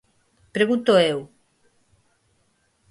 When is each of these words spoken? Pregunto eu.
Pregunto 0.55 0.91
eu. 1.11 1.19